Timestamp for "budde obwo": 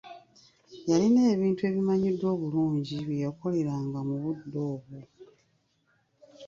4.21-4.99